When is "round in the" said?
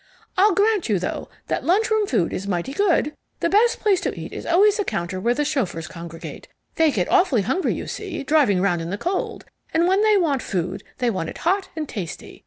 8.63-8.97